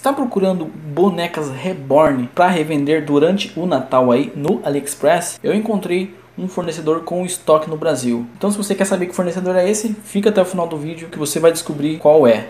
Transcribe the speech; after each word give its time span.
Está 0.00 0.14
procurando 0.14 0.64
bonecas 0.64 1.50
reborn 1.50 2.26
para 2.34 2.48
revender 2.48 3.04
durante 3.04 3.52
o 3.54 3.66
Natal 3.66 4.10
aí 4.10 4.32
no 4.34 4.58
AliExpress? 4.64 5.38
Eu 5.44 5.52
encontrei 5.52 6.16
um 6.38 6.48
fornecedor 6.48 7.04
com 7.04 7.22
estoque 7.26 7.68
no 7.68 7.76
Brasil. 7.76 8.24
Então 8.38 8.50
se 8.50 8.56
você 8.56 8.74
quer 8.74 8.86
saber 8.86 9.08
que 9.08 9.14
fornecedor 9.14 9.54
é 9.56 9.68
esse, 9.68 9.92
fica 9.92 10.30
até 10.30 10.40
o 10.40 10.46
final 10.46 10.66
do 10.66 10.78
vídeo 10.78 11.10
que 11.10 11.18
você 11.18 11.38
vai 11.38 11.52
descobrir 11.52 11.98
qual 11.98 12.26
é. 12.26 12.46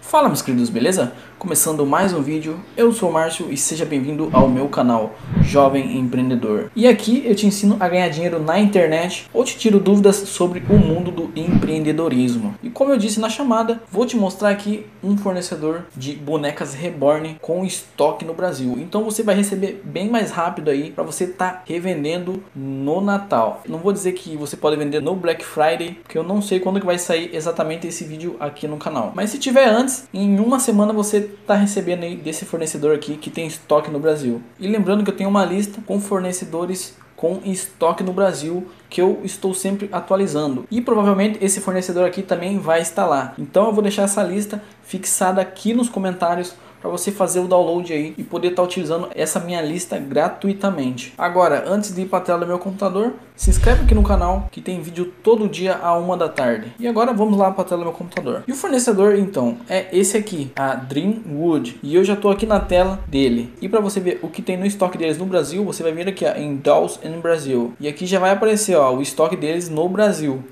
Fala 0.00 0.28
meus 0.28 0.40
queridos, 0.40 0.70
beleza? 0.70 1.12
Começando 1.38 1.86
mais 1.86 2.12
um 2.12 2.20
vídeo, 2.20 2.58
eu 2.76 2.92
sou 2.92 3.10
o 3.10 3.12
Márcio 3.12 3.46
e 3.48 3.56
seja 3.56 3.84
bem-vindo 3.84 4.28
ao 4.32 4.48
meu 4.48 4.68
canal 4.68 5.14
Jovem 5.40 5.96
Empreendedor. 5.96 6.68
E 6.74 6.84
aqui 6.84 7.22
eu 7.24 7.32
te 7.32 7.46
ensino 7.46 7.76
a 7.78 7.88
ganhar 7.88 8.08
dinheiro 8.08 8.40
na 8.40 8.58
internet 8.58 9.30
ou 9.32 9.44
te 9.44 9.56
tiro 9.56 9.78
dúvidas 9.78 10.16
sobre 10.16 10.64
o 10.68 10.76
mundo 10.76 11.12
do 11.12 11.30
empreendedorismo. 11.36 12.56
E 12.60 12.68
como 12.68 12.92
eu 12.92 12.98
disse 12.98 13.20
na 13.20 13.28
chamada, 13.30 13.80
vou 13.88 14.04
te 14.04 14.16
mostrar 14.16 14.48
aqui 14.48 14.84
um 15.00 15.16
fornecedor 15.16 15.84
de 15.96 16.16
bonecas 16.16 16.74
reborn 16.74 17.36
com 17.40 17.64
estoque 17.64 18.24
no 18.24 18.34
Brasil. 18.34 18.74
Então 18.76 19.04
você 19.04 19.22
vai 19.22 19.36
receber 19.36 19.80
bem 19.84 20.10
mais 20.10 20.32
rápido 20.32 20.70
aí 20.70 20.90
para 20.90 21.04
você 21.04 21.22
estar 21.22 21.52
tá 21.52 21.62
revendendo 21.64 22.42
no 22.54 23.00
Natal. 23.00 23.62
Não 23.68 23.78
vou 23.78 23.92
dizer 23.92 24.10
que 24.10 24.36
você 24.36 24.56
pode 24.56 24.74
vender 24.74 25.00
no 25.00 25.14
Black 25.14 25.44
Friday, 25.44 25.98
porque 26.02 26.18
eu 26.18 26.24
não 26.24 26.42
sei 26.42 26.58
quando 26.58 26.80
que 26.80 26.86
vai 26.86 26.98
sair 26.98 27.30
exatamente 27.32 27.86
esse 27.86 28.02
vídeo 28.02 28.34
aqui 28.40 28.66
no 28.66 28.76
canal. 28.76 29.12
Mas 29.14 29.30
se 29.30 29.38
tiver 29.38 29.68
antes, 29.68 30.08
em 30.12 30.40
uma 30.40 30.58
semana 30.58 30.92
você 30.92 31.27
está 31.40 31.54
recebendo 31.54 32.02
aí 32.02 32.16
desse 32.16 32.44
fornecedor 32.44 32.94
aqui 32.94 33.16
que 33.16 33.30
tem 33.30 33.46
estoque 33.46 33.90
no 33.90 33.98
Brasil. 33.98 34.42
E 34.58 34.66
lembrando 34.66 35.04
que 35.04 35.10
eu 35.10 35.16
tenho 35.16 35.30
uma 35.30 35.44
lista 35.44 35.80
com 35.86 36.00
fornecedores 36.00 36.96
com 37.18 37.40
estoque 37.44 38.04
no 38.04 38.12
Brasil 38.12 38.68
que 38.88 39.02
eu 39.02 39.20
estou 39.24 39.52
sempre 39.52 39.88
atualizando. 39.90 40.64
E 40.70 40.80
provavelmente 40.80 41.44
esse 41.44 41.60
fornecedor 41.60 42.06
aqui 42.06 42.22
também 42.22 42.60
vai 42.60 42.80
estar 42.80 43.06
lá. 43.06 43.34
Então 43.36 43.66
eu 43.66 43.72
vou 43.72 43.82
deixar 43.82 44.04
essa 44.04 44.22
lista 44.22 44.62
fixada 44.84 45.40
aqui 45.40 45.74
nos 45.74 45.88
comentários 45.88 46.54
para 46.80 46.90
você 46.90 47.10
fazer 47.10 47.40
o 47.40 47.48
download 47.48 47.92
aí 47.92 48.14
e 48.16 48.22
poder 48.22 48.48
estar 48.48 48.62
tá 48.62 48.66
utilizando 48.66 49.08
essa 49.14 49.40
minha 49.40 49.60
lista 49.60 49.98
gratuitamente. 49.98 51.12
Agora, 51.16 51.64
antes 51.66 51.94
de 51.94 52.02
ir 52.02 52.06
para 52.06 52.18
a 52.18 52.22
tela 52.22 52.40
do 52.40 52.46
meu 52.46 52.58
computador, 52.58 53.14
se 53.36 53.50
inscreve 53.50 53.84
aqui 53.84 53.94
no 53.94 54.02
canal 54.02 54.48
que 54.50 54.60
tem 54.60 54.80
vídeo 54.80 55.12
todo 55.22 55.48
dia 55.48 55.78
a 55.80 55.96
uma 55.96 56.16
da 56.16 56.28
tarde. 56.28 56.72
E 56.78 56.88
agora 56.88 57.12
vamos 57.12 57.38
lá 57.38 57.50
para 57.50 57.62
a 57.62 57.64
tela 57.64 57.80
do 57.80 57.84
meu 57.84 57.94
computador. 57.94 58.42
E 58.46 58.52
o 58.52 58.56
fornecedor 58.56 59.16
então 59.16 59.58
é 59.68 59.86
esse 59.96 60.16
aqui, 60.16 60.50
a 60.56 60.74
Dreamwood. 60.74 61.78
E 61.82 61.94
eu 61.94 62.04
já 62.04 62.14
estou 62.14 62.30
aqui 62.30 62.46
na 62.46 62.60
tela 62.60 63.00
dele. 63.06 63.52
E 63.60 63.68
para 63.68 63.80
você 63.80 64.00
ver 64.00 64.18
o 64.22 64.28
que 64.28 64.42
tem 64.42 64.56
no 64.56 64.66
estoque 64.66 64.98
deles 64.98 65.18
no 65.18 65.26
Brasil, 65.26 65.64
você 65.64 65.82
vai 65.82 65.92
vir 65.92 66.08
aqui 66.08 66.24
ó, 66.24 66.34
em 66.34 66.56
Dolls 66.56 66.98
in 67.04 67.20
Brasil. 67.20 67.72
E 67.80 67.86
aqui 67.86 68.06
já 68.06 68.18
vai 68.18 68.30
aparecer 68.30 68.76
ó, 68.76 68.92
o 68.92 69.02
estoque 69.02 69.36
deles 69.36 69.68
no 69.68 69.88
Brasil. 69.88 70.42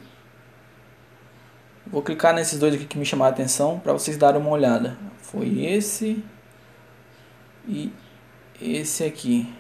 Vou 1.86 2.02
clicar 2.02 2.34
nesses 2.34 2.58
dois 2.58 2.74
aqui 2.74 2.84
que 2.84 2.98
me 2.98 3.06
chamaram 3.06 3.30
a 3.30 3.34
atenção 3.34 3.78
para 3.78 3.92
vocês 3.92 4.16
darem 4.16 4.40
uma 4.40 4.50
olhada. 4.50 4.96
Foi 5.18 5.64
esse 5.64 6.22
e 7.66 7.92
esse 8.60 9.04
aqui. 9.04 9.52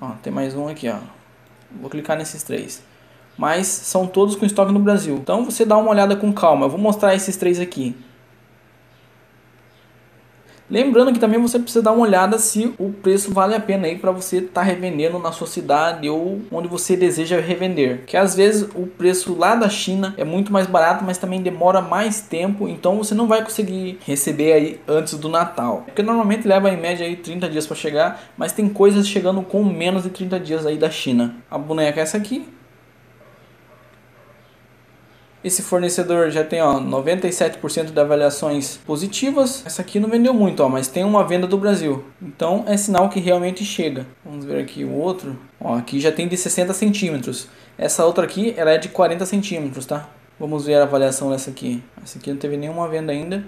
Ó, 0.00 0.10
tem 0.22 0.32
mais 0.32 0.54
um 0.54 0.68
aqui, 0.68 0.88
ó. 0.88 0.98
Vou 1.80 1.88
clicar 1.88 2.16
nesses 2.16 2.42
três. 2.42 2.82
Mas 3.36 3.68
são 3.68 4.06
todos 4.06 4.34
com 4.34 4.44
estoque 4.44 4.72
no 4.72 4.80
Brasil. 4.80 5.16
Então 5.16 5.44
você 5.44 5.64
dá 5.64 5.76
uma 5.76 5.90
olhada 5.90 6.16
com 6.16 6.32
calma. 6.32 6.66
Eu 6.66 6.70
vou 6.70 6.80
mostrar 6.80 7.14
esses 7.14 7.36
três 7.36 7.60
aqui. 7.60 7.96
Lembrando 10.70 11.12
que 11.12 11.18
também 11.18 11.40
você 11.40 11.58
precisa 11.58 11.82
dar 11.82 11.92
uma 11.92 12.02
olhada 12.02 12.38
se 12.38 12.74
o 12.78 12.90
preço 12.90 13.32
vale 13.32 13.54
a 13.54 13.60
pena 13.60 13.86
aí 13.86 13.96
para 13.96 14.12
você 14.12 14.38
estar 14.38 14.60
tá 14.60 14.62
revendendo 14.62 15.18
na 15.18 15.32
sua 15.32 15.46
cidade 15.46 16.08
ou 16.10 16.42
onde 16.50 16.68
você 16.68 16.96
deseja 16.96 17.40
revender. 17.40 18.04
Que 18.06 18.16
às 18.16 18.34
vezes 18.34 18.68
o 18.74 18.86
preço 18.86 19.34
lá 19.34 19.54
da 19.54 19.68
China 19.68 20.14
é 20.18 20.24
muito 20.24 20.52
mais 20.52 20.66
barato, 20.66 21.04
mas 21.04 21.16
também 21.16 21.40
demora 21.40 21.80
mais 21.80 22.20
tempo, 22.20 22.68
então 22.68 22.98
você 22.98 23.14
não 23.14 23.26
vai 23.26 23.42
conseguir 23.42 23.98
receber 24.04 24.52
aí 24.52 24.80
antes 24.86 25.14
do 25.14 25.28
Natal. 25.28 25.84
Porque 25.86 26.02
normalmente 26.02 26.46
leva 26.46 26.70
em 26.70 26.76
média 26.76 27.06
aí 27.06 27.16
30 27.16 27.48
dias 27.48 27.66
para 27.66 27.76
chegar, 27.76 28.22
mas 28.36 28.52
tem 28.52 28.68
coisas 28.68 29.08
chegando 29.08 29.40
com 29.42 29.64
menos 29.64 30.02
de 30.02 30.10
30 30.10 30.38
dias 30.38 30.66
aí 30.66 30.76
da 30.76 30.90
China. 30.90 31.36
A 31.50 31.56
boneca 31.56 32.00
é 32.00 32.02
essa 32.02 32.18
aqui, 32.18 32.46
esse 35.42 35.62
fornecedor 35.62 36.30
já 36.30 36.42
tem 36.42 36.60
ó, 36.60 36.80
97% 36.80 37.92
de 37.92 38.00
avaliações 38.00 38.76
positivas. 38.78 39.62
Essa 39.64 39.82
aqui 39.82 40.00
não 40.00 40.08
vendeu 40.08 40.34
muito, 40.34 40.62
ó, 40.62 40.68
mas 40.68 40.88
tem 40.88 41.04
uma 41.04 41.24
venda 41.24 41.46
do 41.46 41.56
Brasil. 41.56 42.04
Então 42.20 42.64
é 42.66 42.76
sinal 42.76 43.08
que 43.08 43.20
realmente 43.20 43.64
chega. 43.64 44.06
Vamos 44.24 44.44
ver 44.44 44.60
aqui 44.60 44.84
o 44.84 44.92
outro. 44.92 45.38
Ó, 45.60 45.76
aqui 45.76 46.00
já 46.00 46.10
tem 46.10 46.26
de 46.26 46.36
60 46.36 46.72
centímetros. 46.74 47.48
Essa 47.76 48.04
outra 48.04 48.24
aqui 48.24 48.52
ela 48.56 48.70
é 48.70 48.78
de 48.78 48.88
40 48.88 49.24
centímetros, 49.26 49.86
tá? 49.86 50.08
Vamos 50.40 50.66
ver 50.66 50.74
a 50.74 50.82
avaliação 50.82 51.30
dessa 51.30 51.50
aqui. 51.50 51.82
Essa 52.02 52.18
aqui 52.18 52.30
não 52.30 52.38
teve 52.38 52.56
nenhuma 52.56 52.88
venda 52.88 53.12
ainda. 53.12 53.44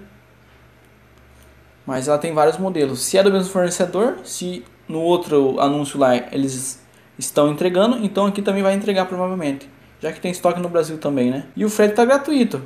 Mas 1.85 2.07
ela 2.07 2.19
tem 2.19 2.33
vários 2.33 2.57
modelos. 2.57 3.01
Se 3.01 3.19
é 3.19 3.23
do 3.23 3.33
mesmo 3.33 3.51
fornecedor, 3.51 4.19
se 4.23 4.65
no 4.89 5.01
outro 5.01 5.59
anúncio 5.59 5.99
lá 5.99 6.15
eles 6.17 6.81
estão 7.19 7.51
entregando, 7.51 7.99
então 8.05 8.27
aqui 8.27 8.41
também 8.41 8.63
vai 8.63 8.75
entregar 8.75 9.07
provavelmente 9.07 9.69
já 10.01 10.11
que 10.13 10.21
tem 10.21 10.31
estoque 10.31 10.61
no 10.61 10.69
Brasil 10.69 10.99
também, 10.99 11.31
né? 11.31 11.47
E 11.55 11.65
o 11.65 11.71
frete 11.71 11.93
está 11.93 12.05
gratuito. 12.05 12.63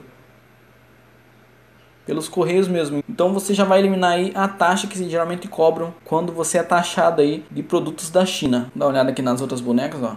Pelos 2.06 2.28
correios 2.28 2.69
mesmo. 2.69 3.03
Então 3.09 3.33
você 3.33 3.53
já 3.55 3.65
vai 3.65 3.81
eliminar 3.81 4.12
aí 4.12 4.31
a 4.34 4.47
taxa 4.47 4.87
que 4.87 5.09
geralmente 5.09 5.49
cobram 5.49 5.94
quando 6.05 6.33
você 6.33 6.59
é 6.59 6.62
taxado 6.62 7.21
aí 7.21 7.44
de 7.50 7.62
produtos 7.62 8.11
da 8.11 8.25
China. 8.25 8.71
Dá 8.75 8.84
uma 8.84 8.93
olhada 8.93 9.11
aqui 9.11 9.23
nas 9.23 9.41
outras 9.41 9.61
bonecas, 9.61 10.03
ó. 10.03 10.17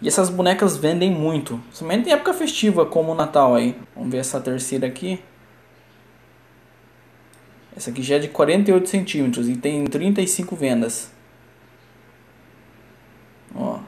E 0.00 0.06
essas 0.06 0.30
bonecas 0.30 0.76
vendem 0.76 1.10
muito, 1.10 1.60
somente 1.72 2.08
em 2.08 2.12
época 2.12 2.32
festiva, 2.32 2.86
como 2.86 3.12
o 3.12 3.14
Natal 3.16 3.54
aí. 3.54 3.76
Vamos 3.96 4.12
ver 4.12 4.18
essa 4.18 4.40
terceira 4.40 4.86
aqui. 4.86 5.20
Essa 7.76 7.90
aqui 7.90 8.02
já 8.02 8.16
é 8.16 8.18
de 8.20 8.28
48 8.28 8.88
centímetros 8.88 9.48
e 9.48 9.56
tem 9.56 9.84
35 9.84 10.54
vendas. 10.56 11.10
Ó. 13.54 13.80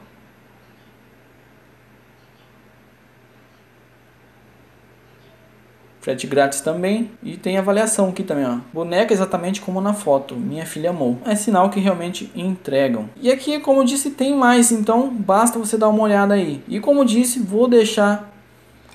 Frete 6.01 6.25
grátis 6.25 6.61
também. 6.61 7.11
E 7.21 7.37
tem 7.37 7.57
avaliação 7.57 8.09
aqui 8.09 8.23
também, 8.23 8.45
ó. 8.45 8.57
Boneca 8.73 9.13
exatamente 9.13 9.61
como 9.61 9.79
na 9.79 9.93
foto. 9.93 10.35
Minha 10.35 10.65
filha 10.65 10.89
amou. 10.89 11.19
É 11.23 11.35
sinal 11.35 11.69
que 11.69 11.79
realmente 11.79 12.31
entregam. 12.35 13.07
E 13.21 13.31
aqui, 13.31 13.59
como 13.59 13.85
disse, 13.85 14.09
tem 14.09 14.35
mais. 14.35 14.71
Então, 14.71 15.09
basta 15.09 15.59
você 15.59 15.77
dar 15.77 15.89
uma 15.89 16.01
olhada 16.01 16.33
aí. 16.33 16.63
E 16.67 16.79
como 16.79 17.05
disse, 17.05 17.39
vou 17.39 17.67
deixar 17.67 18.31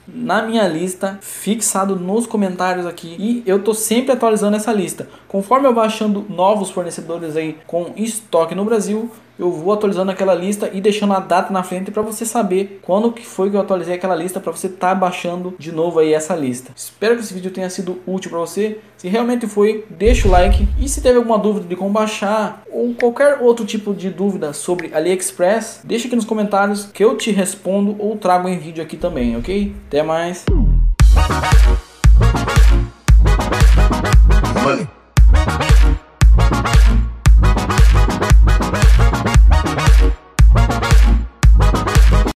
na 0.08 0.42
minha 0.42 0.66
lista, 0.68 1.18
fixado 1.20 1.96
nos 1.96 2.26
comentários 2.26 2.86
aqui. 2.86 3.16
E 3.18 3.42
eu 3.46 3.62
tô 3.62 3.72
sempre 3.72 4.12
atualizando 4.12 4.56
essa 4.56 4.72
lista. 4.72 5.08
Conforme 5.28 5.66
eu 5.66 5.74
vou 5.74 5.82
achando 5.82 6.26
novos 6.28 6.70
fornecedores 6.70 7.36
aí 7.36 7.56
com 7.66 7.92
estoque 7.96 8.54
no 8.54 8.64
Brasil, 8.64 9.10
eu 9.38 9.50
vou 9.50 9.72
atualizando 9.72 10.10
aquela 10.10 10.34
lista 10.34 10.70
e 10.72 10.80
deixando 10.80 11.12
a 11.12 11.20
data 11.20 11.52
na 11.52 11.62
frente 11.62 11.90
para 11.90 12.02
você 12.02 12.24
saber 12.24 12.80
quando 12.82 13.12
que 13.12 13.26
foi 13.26 13.50
que 13.50 13.56
eu 13.56 13.60
atualizei 13.60 13.94
aquela 13.94 14.14
lista 14.14 14.40
para 14.40 14.52
você 14.52 14.66
estar 14.66 14.88
tá 14.88 14.94
baixando 14.94 15.54
de 15.58 15.72
novo 15.72 15.98
aí 15.98 16.12
essa 16.12 16.34
lista. 16.34 16.72
Espero 16.74 17.16
que 17.16 17.22
esse 17.22 17.34
vídeo 17.34 17.50
tenha 17.50 17.68
sido 17.70 18.00
útil 18.06 18.30
para 18.30 18.40
você. 18.40 18.78
Se 18.96 19.08
realmente 19.08 19.46
foi, 19.46 19.84
deixa 19.90 20.26
o 20.26 20.30
like 20.30 20.66
e 20.78 20.88
se 20.88 21.00
teve 21.00 21.18
alguma 21.18 21.38
dúvida 21.38 21.66
de 21.66 21.76
como 21.76 21.90
baixar 21.90 22.62
ou 22.70 22.94
qualquer 22.94 23.38
outro 23.40 23.64
tipo 23.66 23.92
de 23.92 24.10
dúvida 24.10 24.52
sobre 24.52 24.90
AliExpress, 24.94 25.80
deixa 25.84 26.06
aqui 26.06 26.16
nos 26.16 26.24
comentários 26.24 26.86
que 26.86 27.04
eu 27.04 27.16
te 27.16 27.30
respondo 27.30 27.96
ou 27.98 28.16
trago 28.16 28.48
em 28.48 28.58
vídeo 28.58 28.82
aqui 28.82 28.96
também, 28.96 29.36
ok? 29.36 29.74
Até 29.88 30.02
mais. 30.02 30.44
Money. 34.62 34.88